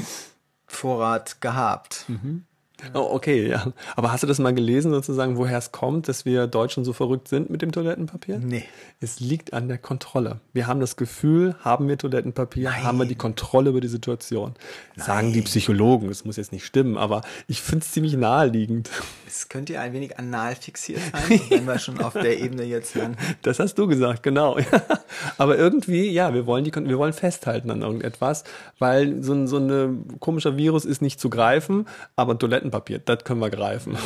Vorrat 0.68 1.42
gehabt. 1.42 2.06
Mhm. 2.08 2.46
Oh, 2.94 3.08
okay, 3.12 3.48
ja. 3.48 3.72
Aber 3.96 4.12
hast 4.12 4.24
du 4.24 4.28
das 4.28 4.40
mal 4.40 4.54
gelesen, 4.54 4.92
sozusagen, 4.92 5.38
woher 5.38 5.58
es 5.58 5.72
kommt, 5.72 6.08
dass 6.08 6.26
wir 6.26 6.48
Deutschen 6.48 6.84
so 6.84 6.94
verrückt 6.94 7.28
sind 7.28 7.50
mit 7.50 7.62
dem 7.62 7.72
Toilettenpapier? 7.72 8.38
Nee. 8.40 8.66
Es 9.00 9.20
liegt 9.20 9.54
an 9.54 9.68
der 9.68 9.78
Kontrolle. 9.78 10.40
Wir 10.54 10.68
haben 10.68 10.80
das 10.80 10.96
Gefühl, 10.96 11.56
haben 11.62 11.88
wir 11.88 11.98
Toilettenpapier, 11.98 12.70
Nein. 12.70 12.84
haben 12.84 12.98
wir 12.98 13.06
die 13.06 13.16
Kontrolle 13.16 13.70
über 13.70 13.82
die 13.82 13.88
Situation. 13.88 14.54
Nein. 14.96 15.06
Sagen 15.06 15.34
die 15.34 15.42
Psychologen, 15.42 16.10
das 16.10 16.26
muss 16.26 16.38
jetzt 16.38 16.52
nicht 16.52 16.66
stimmen, 16.66 16.98
aber 16.98 17.22
ich 17.48 17.62
finde 17.62 17.86
es 17.86 17.92
ziemlich 17.92 18.16
naheliegend. 18.16 18.90
Es 19.28 19.50
könnte 19.50 19.74
ja 19.74 19.82
ein 19.82 19.94
wenig 19.94 20.18
anal 20.18 20.56
fixiert 20.56 21.02
sein, 21.12 21.42
wenn 21.50 21.66
wir 21.66 21.80
schon 21.80 22.00
auf 22.02 22.14
der 22.14 22.40
Ebene 22.40 22.64
jetzt 22.64 22.96
landen. 22.96 23.18
Das 23.42 23.60
hast 23.60 23.76
du 23.76 23.88
gesagt, 23.88 24.24
genau. 24.24 24.58
aber 25.38 25.58
irgendwie, 25.58 26.10
ja, 26.10 26.34
wir 26.34 26.46
wollen, 26.46 26.64
die, 26.64 26.74
wir 26.74 26.98
wollen 26.98 27.14
festhalten 27.14 27.72
an 27.72 27.82
irgendetwas, 27.82 28.44
weil 28.80 29.24
so 29.24 29.34
ein, 29.34 29.48
so 29.48 29.58
ein 29.58 30.20
komischer 30.20 30.58
Virus 30.58 30.86
ist 30.86 31.02
nicht 31.02 31.20
zu 31.20 31.30
greifen, 31.30 31.86
aber 32.16 32.38
Toilettenpapier, 32.38 32.66
das 32.80 33.24
können 33.24 33.40
wir 33.40 33.50
greifen. 33.50 33.98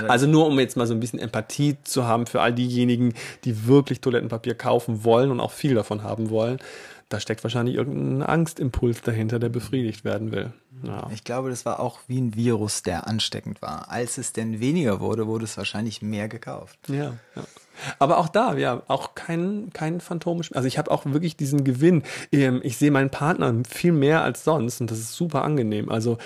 Ja, 0.00 0.06
also 0.08 0.26
nur, 0.26 0.46
um 0.46 0.58
jetzt 0.58 0.76
mal 0.76 0.86
so 0.86 0.94
ein 0.94 1.00
bisschen 1.00 1.18
Empathie 1.18 1.76
zu 1.84 2.06
haben 2.06 2.26
für 2.26 2.40
all 2.40 2.52
diejenigen, 2.52 3.14
die 3.44 3.66
wirklich 3.66 4.00
Toilettenpapier 4.00 4.54
kaufen 4.54 5.04
wollen 5.04 5.30
und 5.30 5.40
auch 5.40 5.52
viel 5.52 5.74
davon 5.74 6.02
haben 6.02 6.30
wollen. 6.30 6.58
Da 7.08 7.20
steckt 7.20 7.44
wahrscheinlich 7.44 7.76
irgendein 7.76 8.28
Angstimpuls 8.28 9.02
dahinter, 9.02 9.38
der 9.38 9.48
befriedigt 9.48 10.04
werden 10.04 10.32
will. 10.32 10.52
Ja. 10.82 11.08
Ich 11.12 11.24
glaube, 11.24 11.50
das 11.50 11.64
war 11.64 11.80
auch 11.80 12.00
wie 12.08 12.20
ein 12.20 12.34
Virus, 12.34 12.82
der 12.82 13.06
ansteckend 13.06 13.62
war. 13.62 13.90
Als 13.90 14.18
es 14.18 14.32
denn 14.32 14.60
weniger 14.60 15.00
wurde, 15.00 15.26
wurde 15.26 15.44
es 15.44 15.56
wahrscheinlich 15.56 16.02
mehr 16.02 16.28
gekauft. 16.28 16.78
Ja, 16.88 17.14
ja. 17.36 17.44
Aber 17.98 18.18
auch 18.18 18.28
da, 18.28 18.56
ja, 18.56 18.82
auch 18.88 19.14
kein, 19.14 19.70
kein 19.72 20.00
phantomisch. 20.00 20.54
Also 20.54 20.68
ich 20.68 20.78
habe 20.78 20.90
auch 20.90 21.04
wirklich 21.06 21.36
diesen 21.36 21.64
Gewinn. 21.64 22.02
Ähm, 22.32 22.60
ich 22.62 22.76
sehe 22.76 22.90
meinen 22.90 23.10
Partner 23.10 23.52
viel 23.68 23.92
mehr 23.92 24.22
als 24.22 24.44
sonst 24.44 24.80
und 24.80 24.90
das 24.90 24.98
ist 24.98 25.14
super 25.14 25.42
angenehm. 25.42 25.88
Also 25.90 26.18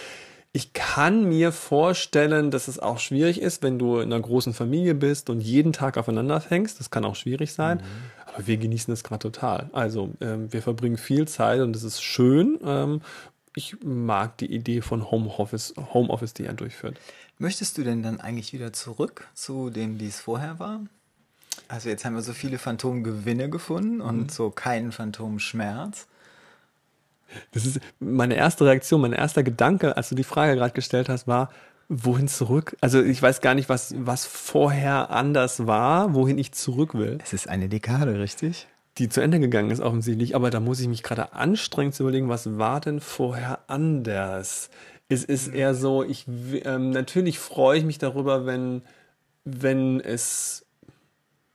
ich 0.52 0.72
kann 0.72 1.28
mir 1.28 1.52
vorstellen, 1.52 2.50
dass 2.50 2.68
es 2.68 2.78
auch 2.78 2.98
schwierig 2.98 3.40
ist, 3.40 3.62
wenn 3.62 3.78
du 3.78 3.98
in 3.98 4.12
einer 4.12 4.22
großen 4.22 4.54
Familie 4.54 4.94
bist 4.94 5.28
und 5.30 5.40
jeden 5.40 5.72
Tag 5.72 5.98
aufeinander 5.98 6.40
fängst. 6.40 6.80
Das 6.80 6.90
kann 6.90 7.04
auch 7.04 7.16
schwierig 7.16 7.52
sein. 7.52 7.78
Mhm. 7.78 8.32
Aber 8.34 8.46
wir 8.46 8.56
genießen 8.56 8.90
das 8.90 9.04
gerade 9.04 9.20
total. 9.20 9.68
Also 9.72 10.14
ähm, 10.20 10.52
wir 10.52 10.62
verbringen 10.62 10.96
viel 10.96 11.28
Zeit 11.28 11.60
und 11.60 11.74
das 11.74 11.82
ist 11.82 12.02
schön. 12.02 12.58
Ähm, 12.64 13.02
ich 13.54 13.76
mag 13.82 14.38
die 14.38 14.52
Idee 14.52 14.80
von 14.80 15.10
Homeoffice, 15.10 15.74
Homeoffice, 15.92 16.34
die 16.34 16.44
er 16.44 16.54
durchführt. 16.54 16.98
Möchtest 17.38 17.76
du 17.76 17.84
denn 17.84 18.02
dann 18.02 18.20
eigentlich 18.20 18.52
wieder 18.52 18.72
zurück 18.72 19.28
zu 19.34 19.70
dem, 19.70 20.00
wie 20.00 20.08
es 20.08 20.20
vorher 20.20 20.58
war? 20.58 20.80
Also 21.66 21.88
jetzt 21.88 22.04
haben 22.04 22.14
wir 22.14 22.22
so 22.22 22.32
viele 22.32 22.58
Phantomgewinne 22.58 23.50
gefunden 23.50 24.00
und 24.00 24.18
mhm. 24.18 24.28
so 24.28 24.50
keinen 24.50 24.92
Phantomschmerz. 24.92 26.06
Das 27.52 27.66
ist 27.66 27.80
meine 28.00 28.36
erste 28.36 28.64
Reaktion, 28.64 29.00
mein 29.00 29.12
erster 29.12 29.42
Gedanke, 29.42 29.96
als 29.96 30.08
du 30.08 30.14
die 30.14 30.24
Frage 30.24 30.56
gerade 30.56 30.72
gestellt 30.72 31.08
hast, 31.08 31.26
war, 31.26 31.50
wohin 31.88 32.28
zurück? 32.28 32.76
Also 32.80 33.02
ich 33.02 33.20
weiß 33.20 33.40
gar 33.40 33.54
nicht, 33.54 33.68
was, 33.68 33.94
was 33.98 34.26
vorher 34.26 35.10
anders 35.10 35.66
war, 35.66 36.14
wohin 36.14 36.38
ich 36.38 36.52
zurück 36.52 36.94
will. 36.94 37.18
Es 37.22 37.32
ist 37.32 37.48
eine 37.48 37.68
Dekade, 37.68 38.18
richtig? 38.18 38.68
Die 38.98 39.08
zu 39.08 39.20
Ende 39.20 39.40
gegangen 39.40 39.70
ist 39.70 39.80
offensichtlich, 39.80 40.34
aber 40.34 40.50
da 40.50 40.60
muss 40.60 40.80
ich 40.80 40.88
mich 40.88 41.02
gerade 41.02 41.32
anstrengen 41.32 41.92
zu 41.92 42.02
überlegen, 42.02 42.28
was 42.28 42.58
war 42.58 42.80
denn 42.80 43.00
vorher 43.00 43.60
anders? 43.68 44.70
Es 45.08 45.24
ist 45.24 45.48
eher 45.48 45.74
so, 45.74 46.02
ich 46.02 46.26
ähm, 46.64 46.90
natürlich 46.90 47.38
freue 47.38 47.78
ich 47.78 47.84
mich 47.84 47.98
darüber, 47.98 48.44
wenn, 48.44 48.82
wenn 49.44 50.00
es. 50.00 50.66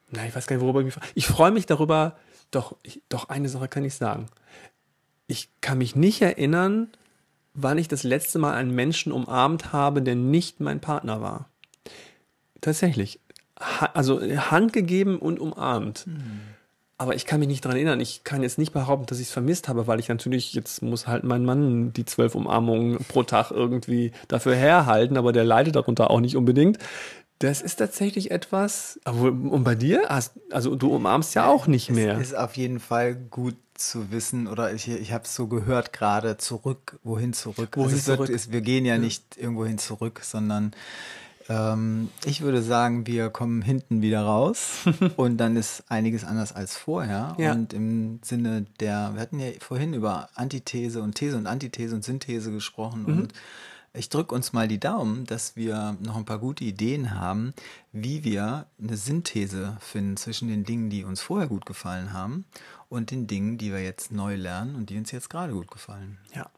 Nein, 0.09 0.29
ich 0.29 0.35
weiß 0.35 0.47
gar 0.47 0.55
nicht, 0.55 0.63
worüber 0.63 0.79
ich 0.79 0.85
mich 0.85 0.93
freue. 0.93 1.09
Ich 1.15 1.27
freue 1.27 1.51
mich 1.51 1.65
darüber, 1.65 2.15
doch, 2.49 2.77
ich, 2.81 3.01
doch 3.09 3.29
eine 3.29 3.49
Sache 3.49 3.67
kann 3.67 3.83
ich 3.83 3.95
sagen 3.95 4.27
ich 5.33 5.49
kann 5.61 5.79
mich 5.79 5.95
nicht 5.95 6.21
erinnern, 6.21 6.89
wann 7.55 7.79
ich 7.79 7.87
das 7.87 8.03
letzte 8.03 8.37
Mal 8.39 8.53
einen 8.53 8.73
Menschen 8.73 9.11
umarmt 9.11 9.73
habe, 9.73 10.01
der 10.01 10.15
nicht 10.15 10.59
mein 10.59 10.79
Partner 10.79 11.21
war. 11.21 11.49
Tatsächlich. 12.61 13.19
Ha 13.59 13.89
also 13.93 14.21
Hand 14.21 14.73
gegeben 14.73 15.17
und 15.17 15.39
umarmt. 15.39 16.05
Hm. 16.05 16.41
Aber 16.99 17.15
ich 17.15 17.25
kann 17.25 17.39
mich 17.39 17.49
nicht 17.49 17.65
daran 17.65 17.77
erinnern. 17.77 17.99
Ich 17.99 18.23
kann 18.23 18.43
jetzt 18.43 18.59
nicht 18.59 18.71
behaupten, 18.71 19.07
dass 19.07 19.19
ich 19.19 19.27
es 19.27 19.33
vermisst 19.33 19.67
habe, 19.67 19.87
weil 19.87 19.99
ich 19.99 20.07
natürlich, 20.07 20.53
jetzt 20.53 20.83
muss 20.83 21.07
halt 21.07 21.23
mein 21.23 21.43
Mann 21.43 21.91
die 21.91 22.05
zwölf 22.05 22.35
Umarmungen 22.35 22.99
pro 23.07 23.23
Tag 23.23 23.49
irgendwie 23.49 24.11
dafür 24.27 24.55
herhalten, 24.55 25.17
aber 25.17 25.33
der 25.33 25.43
leidet 25.43 25.75
darunter 25.75 26.11
auch 26.11 26.19
nicht 26.19 26.37
unbedingt. 26.37 26.77
Das 27.43 27.61
ist 27.61 27.75
tatsächlich 27.75 28.31
etwas. 28.31 29.01
Und 29.05 29.65
bei 29.65 29.75
dir? 29.75 30.09
Also 30.09 30.75
du 30.77 30.95
umarmst 30.95 31.35
ja 31.35 31.45
auch 31.45 31.67
nicht 31.67 31.91
mehr. 31.91 32.17
Es 32.17 32.29
ist 32.29 32.37
auf 32.37 32.55
jeden 32.55 32.79
Fall 32.79 33.15
gut 33.15 33.57
zu 33.73 34.11
wissen, 34.11 34.47
oder 34.47 34.73
ich, 34.73 34.87
ich 34.87 35.11
habe 35.11 35.25
es 35.25 35.35
so 35.35 35.47
gehört 35.47 35.91
gerade, 35.91 36.37
zurück, 36.37 36.99
wohin 37.03 37.33
zurück? 37.33 37.75
Wohin 37.75 37.95
also 37.95 38.13
zurück? 38.13 38.19
Wird, 38.19 38.29
ist, 38.29 38.53
wir 38.53 38.61
gehen 38.61 38.85
ja, 38.85 38.93
ja, 38.93 38.99
nicht 38.99 39.35
irgendwohin 39.35 39.77
zurück, 39.77 40.21
sondern 40.23 40.71
ähm, 41.49 42.11
ich 42.23 42.43
würde 42.43 42.61
sagen, 42.61 43.07
wir 43.07 43.29
kommen 43.29 43.61
hinten 43.61 44.01
wieder 44.01 44.21
raus 44.21 44.85
und 45.17 45.35
dann 45.35 45.57
ist 45.57 45.83
einiges 45.89 46.23
anders 46.23 46.53
als 46.53 46.77
vorher. 46.77 47.35
Ja. 47.37 47.51
Und 47.51 47.73
im 47.73 48.19
Sinne 48.23 48.67
der, 48.79 49.11
wir 49.15 49.21
hatten 49.21 49.39
ja 49.39 49.49
vorhin 49.59 49.93
über 49.93 50.29
Antithese 50.35 51.01
und 51.01 51.15
These 51.15 51.35
und 51.35 51.47
Antithese 51.47 51.93
und 51.93 52.05
Synthese 52.05 52.53
gesprochen 52.53 53.03
mhm. 53.05 53.17
und 53.17 53.33
ich 53.93 54.09
drücke 54.09 54.33
uns 54.33 54.53
mal 54.53 54.67
die 54.67 54.79
Daumen, 54.79 55.25
dass 55.25 55.55
wir 55.55 55.95
noch 56.01 56.15
ein 56.15 56.25
paar 56.25 56.39
gute 56.39 56.63
Ideen 56.63 57.13
haben, 57.13 57.53
wie 57.91 58.23
wir 58.23 58.65
eine 58.81 58.97
Synthese 58.97 59.77
finden 59.79 60.17
zwischen 60.17 60.47
den 60.47 60.63
Dingen, 60.63 60.89
die 60.89 61.03
uns 61.03 61.21
vorher 61.21 61.47
gut 61.47 61.65
gefallen 61.65 62.11
haben 62.11 62.45
und 62.89 63.11
den 63.11 63.27
Dingen, 63.27 63.57
die 63.57 63.71
wir 63.71 63.83
jetzt 63.83 64.11
neu 64.11 64.35
lernen 64.35 64.75
und 64.75 64.89
die 64.89 64.97
uns 64.97 65.11
jetzt 65.11 65.29
gerade 65.29 65.53
gut 65.53 65.69
gefallen. 65.69 66.17
Ja. 66.33 66.49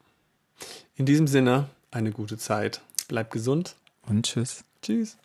In 0.96 1.06
diesem 1.06 1.28
Sinne, 1.28 1.70
eine 1.92 2.12
gute 2.12 2.38
Zeit. 2.38 2.82
Bleib 3.10 3.32
gesund. 3.32 3.76
Und 4.08 4.26
tschüss. 4.26 4.64
Tschüss. 4.82 5.18